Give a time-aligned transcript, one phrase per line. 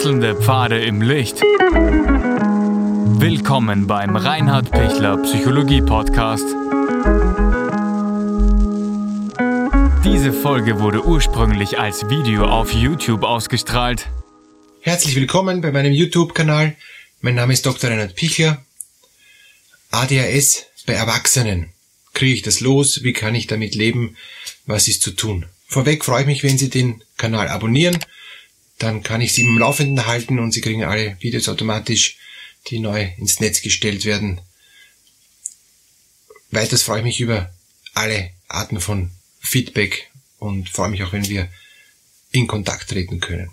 [0.00, 1.42] Wechselnde Pfade im Licht.
[3.20, 6.46] Willkommen beim Reinhard Pichler Psychologie Podcast.
[10.02, 14.06] Diese Folge wurde ursprünglich als Video auf YouTube ausgestrahlt.
[14.80, 16.76] Herzlich willkommen bei meinem YouTube-Kanal.
[17.20, 17.90] Mein Name ist Dr.
[17.90, 18.64] Reinhard Pichler.
[19.90, 21.74] ADHS bei Erwachsenen.
[22.14, 23.02] Kriege ich das los?
[23.02, 24.16] Wie kann ich damit leben?
[24.64, 25.44] Was ist zu tun?
[25.66, 27.98] Vorweg freue ich mich, wenn Sie den Kanal abonnieren.
[28.80, 32.16] Dann kann ich Sie im Laufenden halten und Sie kriegen alle Videos automatisch,
[32.68, 34.40] die neu ins Netz gestellt werden.
[36.50, 37.54] Weiters freue ich mich über
[37.92, 41.48] alle Arten von Feedback und freue mich auch, wenn wir
[42.32, 43.50] in Kontakt treten können.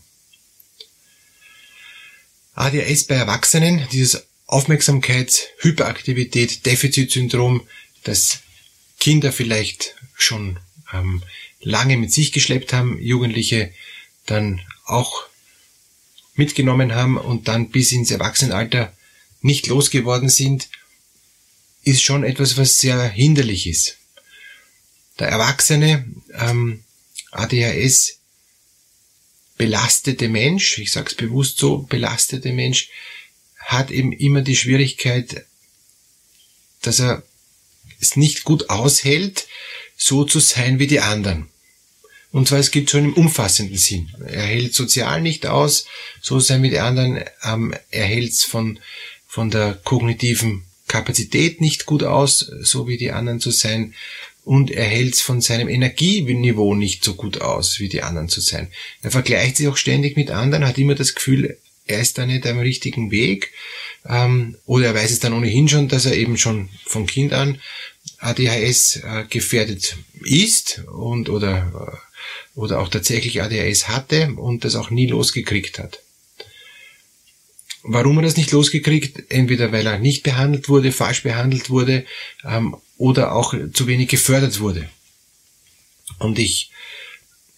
[2.55, 7.67] ADHS bei Erwachsenen, dieses Aufmerksamkeits-, Hyperaktivität, Defizitsyndrom,
[8.03, 8.39] das
[8.97, 10.57] Kinder vielleicht schon
[10.93, 11.21] ähm,
[11.59, 13.73] lange mit sich geschleppt haben, Jugendliche
[14.27, 15.25] dann auch
[16.35, 18.93] mitgenommen haben und dann bis ins Erwachsenenalter
[19.41, 20.69] nicht losgeworden sind,
[21.83, 23.97] ist schon etwas, was sehr hinderlich ist.
[25.19, 26.83] Der Erwachsene, ähm,
[27.31, 28.19] ADHS,
[29.57, 32.89] belastete Mensch, ich sage es bewusst so, belastete Mensch,
[33.57, 35.45] hat eben immer die Schwierigkeit,
[36.81, 37.23] dass er
[37.99, 39.47] es nicht gut aushält,
[39.97, 41.49] so zu sein wie die anderen.
[42.31, 44.09] Und zwar, es gibt schon im umfassenden Sinn.
[44.25, 45.85] Er hält sozial nicht aus,
[46.21, 47.23] so sein wie die anderen.
[47.43, 48.79] Ähm, er hält es von,
[49.27, 53.93] von der kognitiven Kapazität nicht gut aus, so wie die anderen zu sein.
[54.43, 58.39] Und er hält es von seinem Energieniveau nicht so gut aus, wie die anderen zu
[58.39, 58.69] sein.
[59.01, 62.45] Er vergleicht sich auch ständig mit anderen, hat immer das Gefühl, er ist da nicht
[62.45, 63.51] am richtigen Weg.
[64.07, 67.59] Ähm, oder er weiß es dann ohnehin schon, dass er eben schon von Kind an
[68.19, 72.06] ADHS äh, gefährdet ist und oder, äh,
[72.55, 76.01] oder auch tatsächlich ADHS hatte und das auch nie losgekriegt hat.
[77.83, 79.31] Warum er das nicht losgekriegt?
[79.31, 82.05] Entweder weil er nicht behandelt wurde, falsch behandelt wurde
[82.43, 84.89] ähm, oder auch zu wenig gefördert wurde.
[86.19, 86.71] Und ich,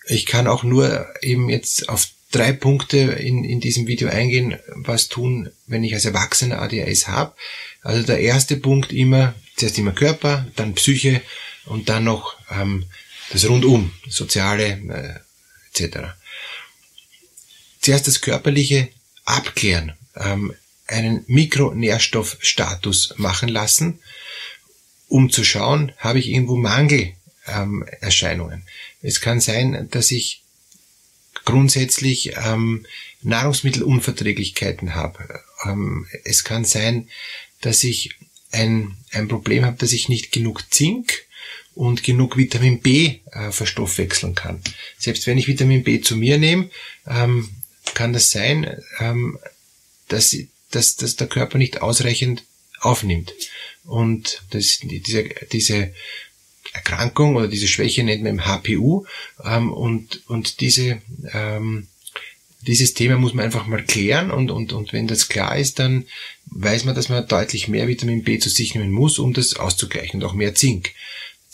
[0.07, 5.07] ich kann auch nur eben jetzt auf drei Punkte in, in diesem Video eingehen, was
[5.07, 7.33] tun, wenn ich als Erwachsener ADHS habe.
[7.81, 11.21] Also der erste Punkt immer, zuerst immer Körper, dann Psyche
[11.65, 12.85] und dann noch ähm,
[13.31, 15.23] das Rundum, soziale
[15.73, 15.97] äh, etc.
[17.81, 18.89] Zuerst das körperliche
[19.25, 20.53] abklären, ähm,
[20.87, 23.99] einen Mikronährstoffstatus machen lassen,
[25.07, 28.63] um zu schauen, habe ich irgendwo Mangelerscheinungen.
[29.01, 30.41] Es kann sein, dass ich
[31.45, 32.85] grundsätzlich ähm,
[33.21, 35.41] Nahrungsmittelunverträglichkeiten habe.
[35.65, 37.07] Ähm, es kann sein,
[37.61, 38.15] dass ich
[38.51, 41.25] ein, ein Problem habe, dass ich nicht genug Zink
[41.75, 44.61] und genug Vitamin B äh, verstoffwechseln kann.
[44.97, 46.69] Selbst wenn ich Vitamin B zu mir nehme,
[47.07, 47.49] ähm,
[47.93, 49.39] kann das sein, ähm,
[50.07, 50.35] dass,
[50.71, 52.43] dass, dass der Körper nicht ausreichend
[52.79, 53.33] aufnimmt.
[53.85, 55.93] Und das, diese, diese
[56.73, 59.05] Erkrankung oder diese Schwäche nennt man im HPU
[59.43, 61.01] ähm, und, und diese,
[61.33, 61.87] ähm,
[62.61, 66.05] dieses Thema muss man einfach mal klären und, und, und wenn das klar ist, dann
[66.47, 70.21] weiß man, dass man deutlich mehr Vitamin B zu sich nehmen muss, um das auszugleichen
[70.21, 70.91] und auch mehr Zink.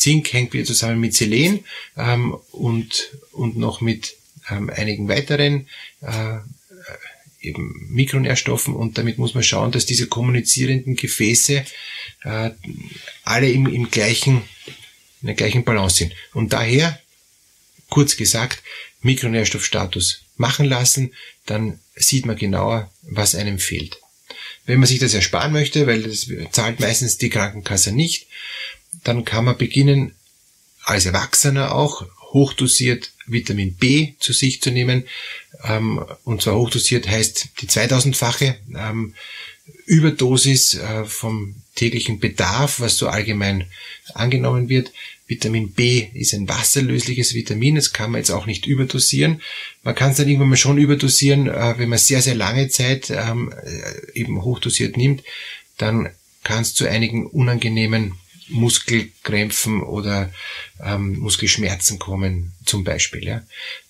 [0.05, 1.65] Zink hängt wieder zusammen mit Selen
[1.97, 4.15] ähm, und, und noch mit
[4.51, 5.67] ähm, einigen weiteren
[6.01, 6.37] äh,
[7.41, 11.65] eben Mikronährstoffen und damit muss man schauen, dass diese kommunizierenden Gefäße
[12.23, 12.51] äh,
[13.23, 14.43] alle im, im gleichen
[15.21, 16.13] in der gleichen Balance sind.
[16.35, 17.01] Und daher,
[17.89, 18.61] kurz gesagt,
[19.01, 21.13] Mikronährstoffstatus machen lassen,
[21.47, 23.97] dann sieht man genauer, was einem fehlt.
[24.67, 28.27] Wenn man sich das ersparen möchte, weil das zahlt meistens die Krankenkasse nicht,
[29.03, 30.13] dann kann man beginnen,
[30.83, 35.05] als Erwachsener auch hochdosiert Vitamin B zu sich zu nehmen.
[35.63, 39.13] Ähm, und zwar hochdosiert heißt die 2000-fache ähm,
[39.85, 43.65] Überdosis äh, vom täglichen Bedarf, was so allgemein
[44.13, 44.91] angenommen wird.
[45.27, 49.41] Vitamin B ist ein wasserlösliches Vitamin, das kann man jetzt auch nicht überdosieren.
[49.81, 53.09] Man kann es dann irgendwann mal schon überdosieren, äh, wenn man sehr, sehr lange Zeit
[53.09, 55.23] ähm, äh, eben hochdosiert nimmt,
[55.77, 56.09] dann
[56.43, 58.13] kann es zu einigen unangenehmen
[58.47, 60.31] Muskelkrämpfen oder
[60.83, 63.25] ähm, Muskelschmerzen kommen, zum Beispiel.
[63.25, 63.43] Ja.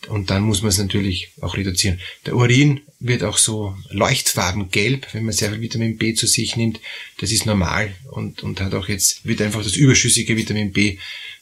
[0.08, 2.00] Und dann muss man es natürlich auch reduzieren.
[2.26, 6.80] Der Urin wird auch so leuchtfarbengelb, wenn man sehr viel Vitamin B zu sich nimmt.
[7.20, 10.98] Das ist normal und, und hat auch jetzt, wird einfach das überschüssige Vitamin B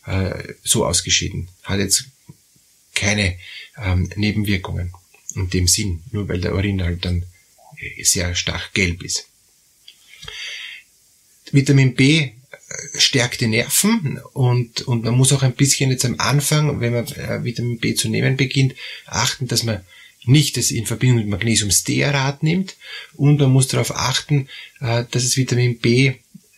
[0.06, 1.50] äh, so ausgeschieden.
[1.63, 2.06] Hat jetzt
[2.95, 3.38] keine
[3.77, 4.94] ähm, Nebenwirkungen
[5.36, 7.25] in dem Sinn, nur weil der Urin halt dann
[8.01, 9.27] sehr stark gelb ist.
[11.51, 12.31] Vitamin B
[12.97, 17.07] stärkt die Nerven und, und man muss auch ein bisschen jetzt am Anfang, wenn man
[17.07, 18.75] äh, Vitamin B zu nehmen beginnt,
[19.05, 19.81] achten, dass man
[20.25, 22.75] nicht es in Verbindung mit Magnesiumstearat nimmt
[23.15, 24.47] und man muss darauf achten,
[24.79, 26.13] äh, dass es Vitamin B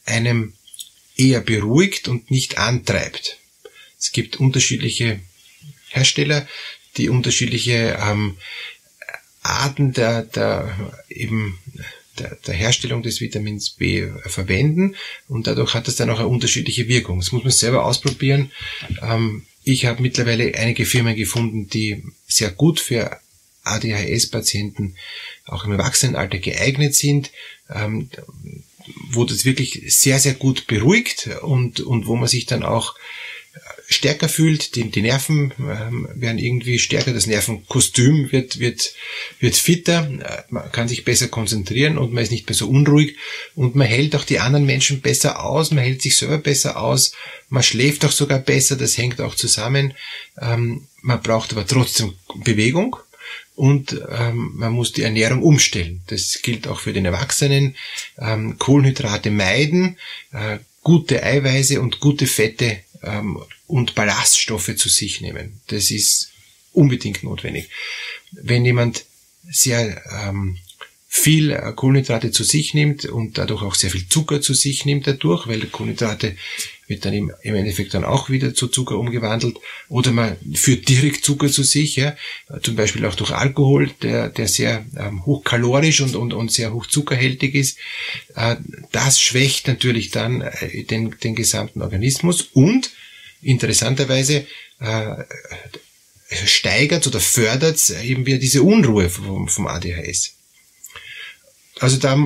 [0.05, 0.53] einem
[1.17, 3.37] eher beruhigt und nicht antreibt.
[3.97, 5.19] Es gibt unterschiedliche
[5.89, 6.47] Hersteller,
[6.97, 8.37] die unterschiedliche ähm,
[9.41, 11.57] Arten der, der eben
[12.19, 14.95] der, der Herstellung des Vitamins B verwenden
[15.27, 17.19] und dadurch hat es dann auch eine unterschiedliche Wirkung.
[17.19, 18.51] Das muss man selber ausprobieren.
[19.01, 23.19] Ähm, ich habe mittlerweile einige Firmen gefunden, die sehr gut für
[23.63, 24.95] ADHS-Patienten
[25.45, 27.31] auch im Erwachsenenalter geeignet sind,
[27.73, 28.09] ähm,
[29.09, 32.95] wo das wirklich sehr, sehr gut beruhigt und, und wo man sich dann auch
[33.87, 38.93] stärker fühlt, die, die Nerven ähm, werden irgendwie stärker, das Nervenkostüm wird, wird,
[39.39, 43.15] wird fitter, äh, man kann sich besser konzentrieren und man ist nicht mehr so unruhig
[43.55, 47.13] und man hält auch die anderen Menschen besser aus, man hält sich selber besser aus,
[47.49, 49.93] man schläft auch sogar besser, das hängt auch zusammen.
[50.41, 52.95] Ähm, man braucht aber trotzdem Bewegung
[53.55, 56.01] und ähm, man muss die Ernährung umstellen.
[56.07, 57.75] Das gilt auch für den Erwachsenen.
[58.17, 59.97] Ähm, Kohlenhydrate meiden,
[60.31, 65.61] äh, gute Eiweiße und gute Fette ähm, und Ballaststoffe zu sich nehmen.
[65.67, 66.31] Das ist
[66.71, 67.69] unbedingt notwendig.
[68.31, 69.05] Wenn jemand
[69.49, 70.57] sehr ähm,
[71.07, 75.07] viel äh, Kohlenhydrate zu sich nimmt und dadurch auch sehr viel Zucker zu sich nimmt
[75.07, 76.35] dadurch, weil Kohlenhydrate
[76.87, 79.57] wird dann im, im Endeffekt dann auch wieder zu Zucker umgewandelt
[79.87, 82.15] oder man führt direkt Zucker zu sich, ja,
[82.61, 86.85] zum Beispiel auch durch Alkohol, der, der sehr ähm, hochkalorisch und, und, und sehr hoch
[86.85, 87.77] zuckerhältig ist.
[88.35, 88.57] Äh,
[88.91, 92.91] das schwächt natürlich dann äh, den, den gesamten Organismus und
[93.45, 94.45] interessanterweise
[94.79, 95.23] äh,
[96.45, 100.33] steigert oder fördert eben wieder diese Unruhe vom, vom ADHS.
[101.79, 102.17] Also da,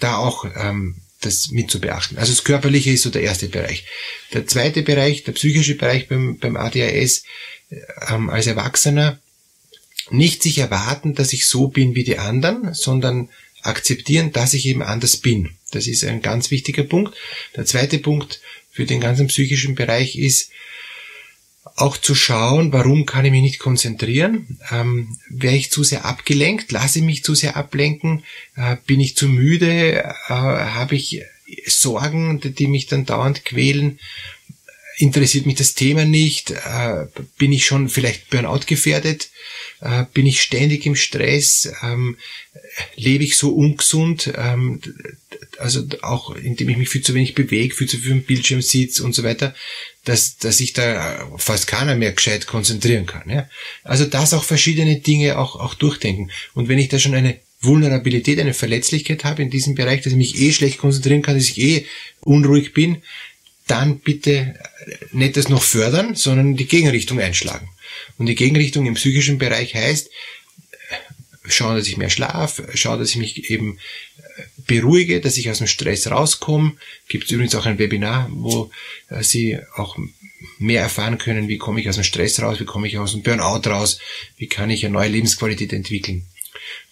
[0.00, 2.18] da auch ähm, das mit zu beachten.
[2.18, 3.86] Also das Körperliche ist so der erste Bereich.
[4.32, 7.24] Der zweite Bereich, der psychische Bereich beim, beim ADHS
[8.08, 9.18] ähm, als Erwachsener,
[10.10, 13.28] nicht sich erwarten, dass ich so bin wie die anderen, sondern
[13.62, 15.56] akzeptieren, dass ich eben anders bin.
[15.70, 17.14] Das ist ein ganz wichtiger Punkt.
[17.56, 18.40] Der zweite Punkt
[18.78, 20.52] für den ganzen psychischen Bereich ist,
[21.74, 24.60] auch zu schauen, warum kann ich mich nicht konzentrieren?
[24.70, 26.70] Ähm, Wäre ich zu sehr abgelenkt?
[26.70, 28.22] Lasse ich mich zu sehr ablenken?
[28.54, 30.04] Äh, bin ich zu müde?
[30.04, 31.24] Äh, Habe ich
[31.66, 33.98] Sorgen, die mich dann dauernd quälen?
[34.98, 36.50] Interessiert mich das Thema nicht?
[36.50, 37.06] Äh,
[37.38, 39.30] bin ich schon vielleicht Burnout gefährdet?
[39.80, 41.72] Äh, bin ich ständig im Stress?
[41.82, 42.16] Ähm,
[42.96, 44.32] lebe ich so ungesund?
[44.36, 44.80] Ähm,
[45.58, 49.04] also auch indem ich mich viel zu wenig bewege, viel zu viel im Bildschirm sitze
[49.04, 49.54] und so weiter
[50.08, 53.28] dass, dass sich da fast keiner mehr gescheit konzentrieren kann.
[53.28, 53.48] Ja?
[53.84, 56.30] Also das auch verschiedene Dinge auch, auch durchdenken.
[56.54, 60.18] Und wenn ich da schon eine Vulnerabilität, eine Verletzlichkeit habe in diesem Bereich, dass ich
[60.18, 61.86] mich eh schlecht konzentrieren kann, dass ich eh
[62.20, 63.02] unruhig bin,
[63.70, 64.58] dann bitte
[65.12, 67.68] nicht das noch fördern, sondern die Gegenrichtung einschlagen.
[68.16, 70.10] Und die Gegenrichtung im psychischen Bereich heißt,
[71.46, 73.78] schauen, dass ich mehr schlaf, schauen, dass ich mich eben
[74.66, 76.74] beruhige, dass ich aus dem Stress rauskomme.
[77.08, 78.70] Gibt es übrigens auch ein Webinar, wo
[79.08, 79.96] äh, Sie auch
[80.58, 83.22] mehr erfahren können, wie komme ich aus dem Stress raus, wie komme ich aus dem
[83.22, 83.98] Burnout raus,
[84.36, 86.26] wie kann ich eine neue Lebensqualität entwickeln.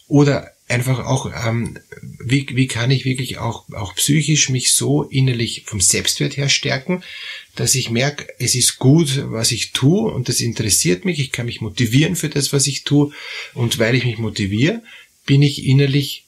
[0.08, 1.78] Oder einfach auch, ähm,
[2.18, 7.02] wie, wie kann ich wirklich auch, auch psychisch mich so innerlich vom Selbstwert her stärken,
[7.54, 11.46] dass ich merke, es ist gut, was ich tue und das interessiert mich, ich kann
[11.46, 13.12] mich motivieren für das, was ich tue
[13.54, 14.82] und weil ich mich motiviere,
[15.24, 16.24] bin ich innerlich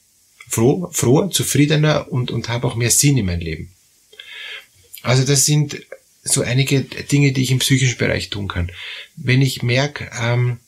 [0.49, 3.71] froh, froher, zufriedener und, und habe auch mehr Sinn in meinem Leben.
[5.03, 5.83] Also das sind
[6.23, 8.71] so einige Dinge, die ich im psychischen Bereich tun kann.
[9.17, 10.59] Wenn ich merke, ähm,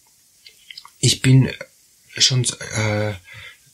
[1.01, 1.51] ich bin
[2.17, 3.13] schon äh,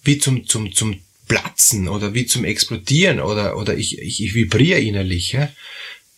[0.03, 4.81] wie zum, zum, zum Platzen oder wie zum Explodieren oder, oder ich, ich, ich vibriere
[4.81, 5.51] innerlich, ja,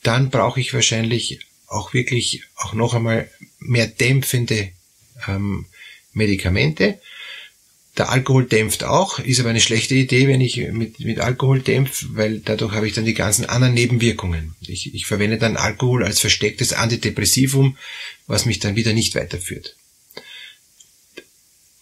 [0.03, 4.71] dann brauche ich wahrscheinlich auch wirklich auch noch einmal mehr dämpfende
[5.27, 5.67] ähm,
[6.13, 6.99] Medikamente
[7.99, 12.07] der Alkohol dämpft auch, ist aber eine schlechte Idee, wenn ich mit, mit Alkohol dämpfe,
[12.11, 14.55] weil dadurch habe ich dann die ganzen anderen Nebenwirkungen.
[14.61, 17.77] Ich, ich verwende dann Alkohol als verstecktes Antidepressivum,
[18.27, 19.75] was mich dann wieder nicht weiterführt.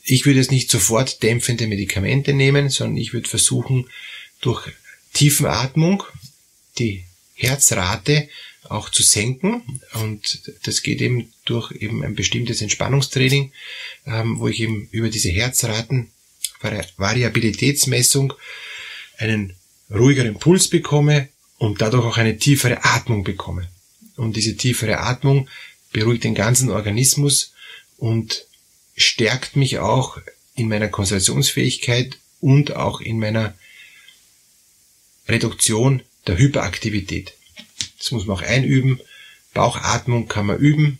[0.08, 3.90] Ich würde jetzt nicht sofort dämpfende Medikamente nehmen, sondern ich würde versuchen,
[4.40, 4.70] durch
[5.12, 6.04] Tiefenatmung
[6.78, 8.28] die Herzrate
[8.68, 9.62] auch zu senken.
[9.94, 13.52] Und das geht eben durch eben ein bestimmtes Entspannungstraining,
[14.06, 16.10] ähm, wo ich eben über diese Herzraten
[16.96, 18.32] Variabilitätsmessung
[19.18, 19.54] einen
[19.90, 23.68] ruhigeren Puls bekomme und dadurch auch eine tiefere Atmung bekomme.
[24.16, 25.48] Und diese tiefere Atmung
[25.92, 27.52] beruhigt den ganzen Organismus
[27.98, 28.46] und
[28.96, 30.18] stärkt mich auch
[30.54, 33.54] in meiner Konzentrationsfähigkeit und auch in meiner
[35.28, 37.34] Reduktion der Hyperaktivität.
[37.98, 39.00] Das muss man auch einüben.
[39.54, 40.98] Bauchatmung kann man üben.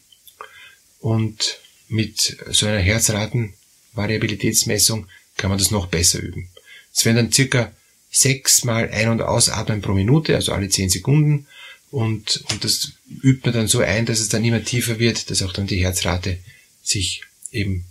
[1.01, 3.55] Und mit so einer Herzraten
[3.93, 6.49] Variabilitätsmessung kann man das noch besser üben.
[6.93, 7.73] Es werden dann circa
[8.11, 11.47] sechsmal ein- und ausatmen pro Minute, also alle zehn Sekunden.
[11.91, 15.43] Und, und das übt man dann so ein, dass es dann immer tiefer wird, dass
[15.43, 16.39] auch dann die Herzrate
[16.83, 17.23] sich
[17.53, 17.85] eben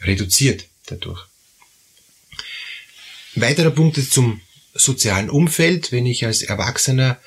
[0.00, 1.26] reduziert dadurch.
[3.34, 4.40] weiterer Punkt ist zum
[4.74, 5.92] sozialen Umfeld.
[5.92, 7.20] Wenn ich als Erwachsener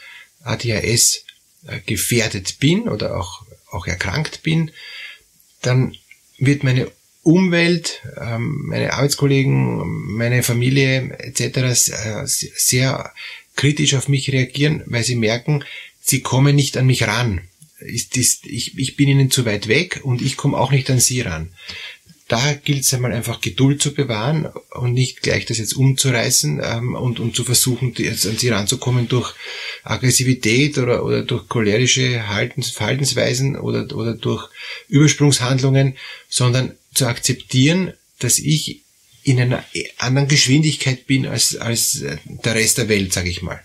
[0.44, 1.24] ADHS
[1.68, 4.72] äh, gefährdet bin oder auch, auch erkrankt bin,
[5.62, 5.96] dann
[6.38, 11.74] wird meine Umwelt, ähm, meine Arbeitskollegen, meine Familie etc.
[12.56, 13.14] sehr
[13.56, 15.64] kritisch auf mich reagieren, weil sie merken,
[16.02, 17.42] sie kommen nicht an mich ran.
[17.88, 18.10] Ich,
[18.78, 21.50] ich bin ihnen zu weit weg und ich komme auch nicht an sie ran
[22.28, 26.96] da gilt es einmal einfach Geduld zu bewahren und nicht gleich das jetzt umzureißen ähm,
[26.96, 29.34] und, und zu versuchen, jetzt an sie ranzukommen durch
[29.84, 34.50] Aggressivität oder, oder durch cholerische Haltens, Verhaltensweisen oder, oder durch
[34.88, 35.96] Übersprungshandlungen,
[36.30, 38.82] sondern zu akzeptieren, dass ich
[39.24, 39.64] in einer
[39.98, 43.64] anderen Geschwindigkeit bin als, als der Rest der Welt, sage ich mal.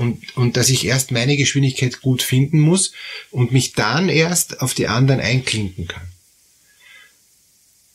[0.00, 2.92] Und, und dass ich erst meine Geschwindigkeit gut finden muss
[3.30, 6.10] und mich dann erst auf die anderen einklinken kann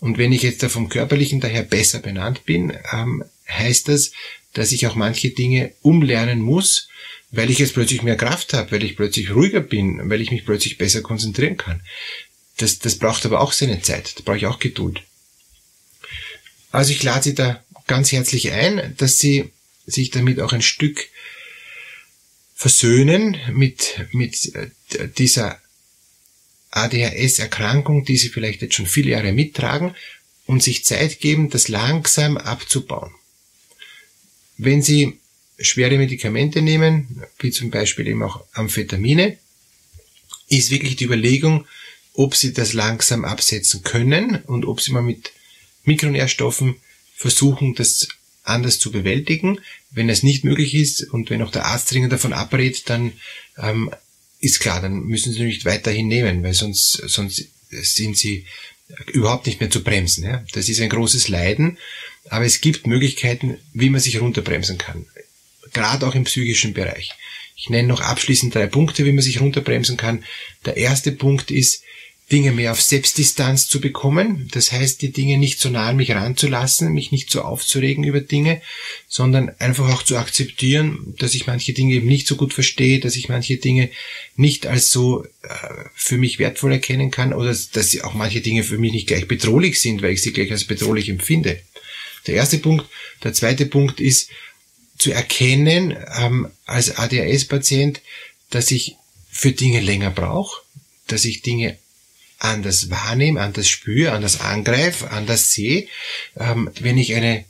[0.00, 4.12] Und wenn ich jetzt da vom Körperlichen daher besser benannt bin, ähm, heißt das,
[4.56, 6.88] dass ich auch manche Dinge umlernen muss,
[7.30, 10.46] weil ich jetzt plötzlich mehr Kraft habe, weil ich plötzlich ruhiger bin, weil ich mich
[10.46, 11.82] plötzlich besser konzentrieren kann.
[12.56, 15.02] Das, das braucht aber auch seine Zeit, da brauche ich auch Geduld.
[16.70, 19.50] Also ich lade Sie da ganz herzlich ein, dass Sie
[19.86, 21.08] sich damit auch ein Stück
[22.54, 24.70] versöhnen mit, mit äh,
[25.18, 25.60] dieser
[26.70, 29.94] ADHS-Erkrankung, die sie vielleicht jetzt schon viele Jahre mittragen
[30.46, 33.12] und sich Zeit geben, das langsam abzubauen.
[34.58, 35.18] Wenn Sie
[35.58, 39.38] schwere Medikamente nehmen, wie zum Beispiel eben auch Amphetamine,
[40.48, 41.66] ist wirklich die Überlegung,
[42.14, 45.32] ob Sie das langsam absetzen können und ob Sie mal mit
[45.84, 46.76] Mikronährstoffen
[47.14, 48.08] versuchen, das
[48.42, 49.60] anders zu bewältigen.
[49.90, 53.12] Wenn es nicht möglich ist und wenn auch der Arzt dringend davon abrät, dann
[53.58, 53.90] ähm,
[54.38, 58.46] ist klar, dann müssen sie nicht weiterhin nehmen, weil sonst, sonst sind sie
[59.12, 60.24] überhaupt nicht mehr zu bremsen.
[60.24, 60.44] Ja?
[60.52, 61.78] Das ist ein großes Leiden,
[62.30, 65.06] aber es gibt Möglichkeiten, wie man sich runterbremsen kann.
[65.72, 67.10] Gerade auch im psychischen Bereich.
[67.56, 70.24] Ich nenne noch abschließend drei Punkte, wie man sich runterbremsen kann.
[70.64, 71.82] Der erste Punkt ist,
[72.32, 74.48] Dinge mehr auf Selbstdistanz zu bekommen.
[74.50, 78.20] Das heißt, die Dinge nicht so nah an mich ranzulassen, mich nicht so aufzuregen über
[78.20, 78.60] Dinge,
[79.06, 83.14] sondern einfach auch zu akzeptieren, dass ich manche Dinge eben nicht so gut verstehe, dass
[83.14, 83.90] ich manche Dinge
[84.34, 85.28] nicht als so äh,
[85.94, 89.80] für mich wertvoll erkennen kann oder dass auch manche Dinge für mich nicht gleich bedrohlich
[89.80, 91.60] sind, weil ich sie gleich als bedrohlich empfinde.
[92.26, 92.86] Der erste Punkt.
[93.22, 94.30] Der zweite Punkt ist
[94.98, 98.00] zu erkennen ähm, als ADHS-Patient,
[98.50, 98.96] dass ich
[99.30, 100.62] für Dinge länger brauche,
[101.06, 101.78] dass ich Dinge
[102.38, 105.88] anders wahrnehme, anders spüre, anders angreife, anders sehe.
[106.38, 107.44] Ähm, wenn ich eine,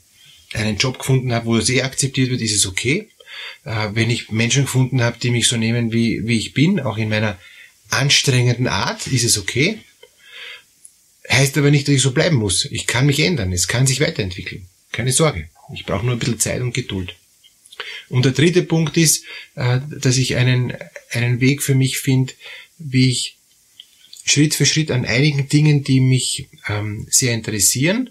[0.53, 3.09] einen Job gefunden habe, wo das eh akzeptiert wird, ist es okay.
[3.65, 6.99] Äh, wenn ich Menschen gefunden habe, die mich so nehmen, wie, wie ich bin, auch
[6.99, 7.39] in meiner
[7.91, 9.79] anstrengenden Art, ist es okay.
[11.31, 12.67] Heißt aber nicht, dass ich so bleiben muss.
[12.67, 13.53] Ich kann mich ändern.
[13.53, 14.67] Es kann sich weiterentwickeln.
[14.93, 15.49] Keine Sorge.
[15.75, 17.15] Ich brauche nur ein bisschen Zeit und Geduld.
[18.09, 19.25] Und der dritte Punkt ist,
[19.57, 20.73] äh, dass ich einen,
[21.11, 22.33] einen Weg für mich finde,
[22.79, 23.37] wie ich
[24.25, 28.11] Schritt für Schritt an einigen Dingen, die mich ähm, sehr interessieren,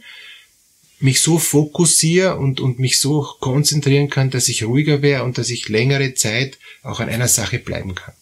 [1.00, 5.50] mich so fokussiere und, und mich so konzentrieren kann, dass ich ruhiger wäre und dass
[5.50, 8.14] ich längere Zeit auch an einer Sache bleiben kann.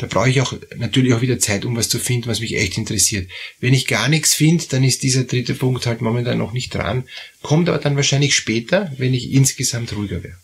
[0.00, 2.78] Da brauche ich auch natürlich auch wieder Zeit, um was zu finden, was mich echt
[2.78, 3.30] interessiert.
[3.60, 7.04] Wenn ich gar nichts finde, dann ist dieser dritte Punkt halt momentan noch nicht dran,
[7.42, 10.38] kommt aber dann wahrscheinlich später, wenn ich insgesamt ruhiger wäre.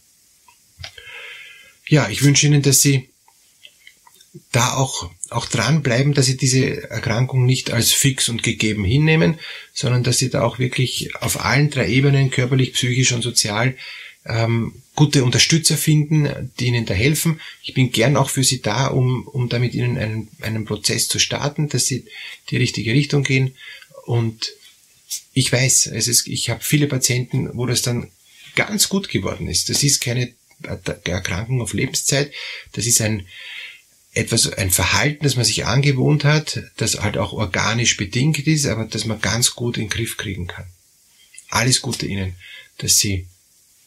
[1.89, 3.09] Ja, ich wünsche Ihnen, dass Sie
[4.53, 9.39] da auch, auch dranbleiben, dass sie diese Erkrankung nicht als fix und gegeben hinnehmen,
[9.73, 13.77] sondern dass sie da auch wirklich auf allen drei Ebenen, körperlich, psychisch und sozial,
[14.27, 17.41] ähm, gute Unterstützer finden, die ihnen da helfen.
[17.63, 21.07] Ich bin gern auch für sie da, um, um da mit ihnen einen, einen Prozess
[21.07, 22.07] zu starten, dass sie
[22.51, 23.55] die richtige Richtung gehen.
[24.07, 24.53] Und
[25.33, 28.11] ich weiß, es ist, ich habe viele Patienten, wo das dann
[28.55, 29.69] ganz gut geworden ist.
[29.69, 30.33] Das ist keine
[31.05, 32.33] Erkrankung auf Lebenszeit.
[32.73, 33.27] Das ist ein,
[34.13, 38.87] etwas, ein Verhalten, das man sich angewohnt hat, das halt auch organisch bedingt ist, aber
[38.87, 40.65] das man ganz gut in den Griff kriegen kann.
[41.51, 42.35] Alles Gute Ihnen,
[42.79, 43.27] dass Sie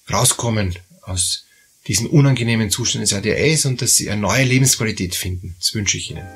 [0.09, 0.77] rauskommen
[1.09, 1.45] aus
[1.87, 5.55] diesen unangenehmen Zustand des ADHS und dass Sie eine neue Lebensqualität finden.
[5.59, 6.27] Das wünsche ich Ihnen.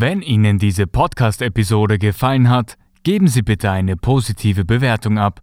[0.00, 5.42] Wenn Ihnen diese Podcast-Episode gefallen hat, geben Sie bitte eine positive Bewertung ab.